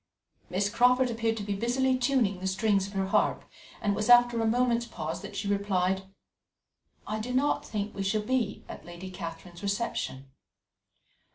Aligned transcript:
Miss 0.49 0.67
Crawford 0.67 1.11
appeared 1.11 1.37
to 1.37 1.43
be 1.43 1.53
busily 1.53 1.95
tuning 1.95 2.39
the 2.39 2.47
strings 2.47 2.87
of 2.87 2.93
her 2.93 3.05
harp, 3.05 3.43
and 3.79 3.93
it 3.93 3.95
was 3.95 4.09
after 4.09 4.41
a 4.41 4.47
moment's 4.47 4.87
pause 4.87 5.21
that 5.21 5.35
she 5.35 5.47
replied: 5.47 6.11
"I 7.05 7.19
do 7.19 7.31
not 7.31 7.63
think 7.63 7.93
we 7.93 8.01
shall 8.01 8.23
be 8.23 8.63
at 8.67 8.83
Lady 8.83 9.11
Catherine's 9.11 9.61
reception." 9.61 10.31